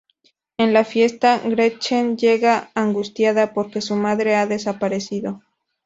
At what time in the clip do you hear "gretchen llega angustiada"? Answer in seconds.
1.45-3.53